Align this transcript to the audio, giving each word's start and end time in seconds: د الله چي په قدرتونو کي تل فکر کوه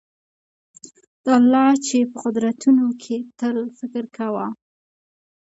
د 1.23 1.25
الله 1.37 1.69
چي 1.85 1.99
په 2.11 2.17
قدرتونو 2.25 2.85
کي 3.03 3.17
تل 3.39 3.57
فکر 3.79 4.03
کوه 4.17 4.45